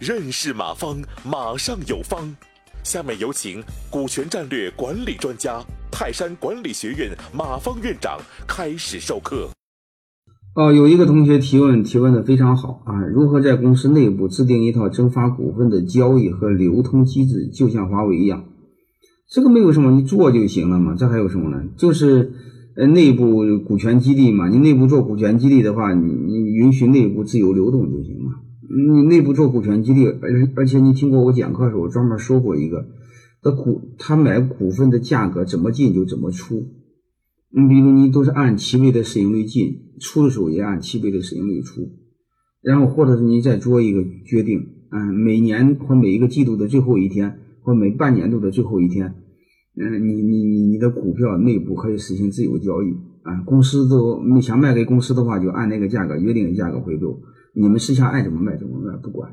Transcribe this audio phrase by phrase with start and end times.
[0.00, 2.34] 认识马方，马上有方。
[2.82, 5.62] 下面有请股权战略管理专家、
[5.92, 8.18] 泰山管理学院马方院长
[8.48, 9.50] 开始授课。
[10.54, 13.04] 哦，有一个同学提问，提问的非常好啊！
[13.12, 18.46] 如何在公司内部制定一套增发股份的交易和流通机制，就像华为一样？
[19.28, 20.94] 这个没有什么，你做就行了嘛。
[20.98, 21.62] 这还有什么呢？
[21.76, 22.32] 就是
[22.74, 24.48] 呃，内部股权激励嘛。
[24.48, 28.40] 你内部做股权激励的话，你你允许内部自由流动就行了。
[28.72, 32.86] 你内部做股权激励，而而且你听过我讲课的时候，我专门说过一个，
[33.42, 36.68] 的股他买股份的价格怎么进就怎么出。
[37.52, 41.90] 你比如你都是按七倍的市盈率进，出的时候也按七倍的市盈率出，
[42.62, 44.60] 然后或者是你再做一个决定，
[44.92, 49.16] 嗯，每年或每一个季度的最后一天，或每半年度的最后一天，
[49.76, 52.92] 嗯，你你你你的股票内部可以实行自由交易
[53.24, 53.42] 啊。
[53.44, 57.18] 公司都你想卖给公司的话，就按那个价格约定的价格回购。
[57.54, 59.32] 你们私下爱怎么卖怎么卖，不管，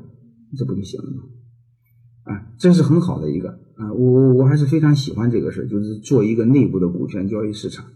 [0.56, 1.22] 这不就行了吗？
[2.24, 7.86] 啊，这是很好的一个啊，我我我还是非常喜欢这个事儿就是做一个内部的股权交易市场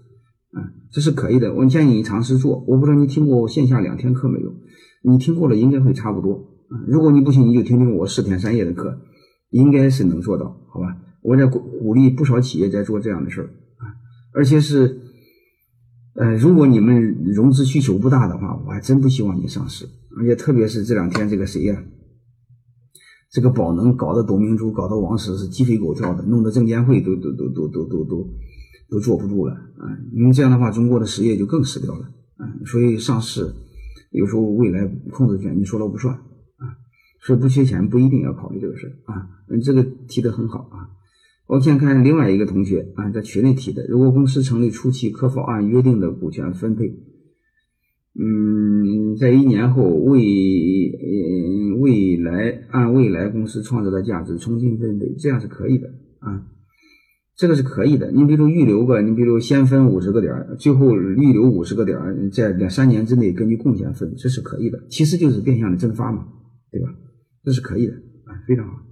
[0.53, 1.53] 啊，这是可以的。
[1.55, 2.65] 我建议你尝试做。
[2.67, 4.55] 我不知道你听过线下两天课没有？
[5.03, 6.35] 你听过了，应该会差不多
[6.69, 6.81] 啊。
[6.87, 9.01] 如果你不信，你就听听我四天三夜的课，
[9.51, 10.97] 应该是能做到，好吧？
[11.23, 13.85] 我在鼓鼓励不少企业在做这样的事儿啊，
[14.35, 15.01] 而且是，
[16.15, 19.89] 呃，如果你们融资需求不大的话，我还真不希望你上市。
[20.17, 21.83] 而且特别是这两天，这个谁呀？
[23.31, 28.29] 这个宝能搞的董明珠，搞得王石是鸡飞狗跳的，弄得证监会都都都都都都都
[28.91, 29.89] 都坐不住了啊！
[30.13, 32.05] 因为这样的话，中国的实业就更死掉了
[32.37, 32.45] 啊！
[32.67, 33.51] 所以上市
[34.11, 36.77] 有时候未来控制权你说了不算啊！
[37.23, 39.31] 所以不缺钱不一定要考虑这个事啊！
[39.65, 40.93] 这个提的很好啊！
[41.53, 46.87] 我先看另外一个同学啊，在群里提的，如果公司成立初期可否按约定的股权分配？
[48.19, 50.19] 嗯，在一年后未
[51.79, 55.89] 未来按未来公司创造的价值重新分配，这样是可以的
[56.21, 56.47] 啊，
[57.37, 58.11] 这个是可以的。
[58.13, 61.99] 你比如预留个，你比如先分五十个点，最后预留五十个点，
[62.31, 64.83] 在两三年之内根据贡献分，这是可以的。
[64.89, 66.27] 其实就是变相的增发嘛，
[66.71, 66.89] 对吧？
[67.45, 67.93] 这是可以的
[68.25, 68.92] 啊，非常好。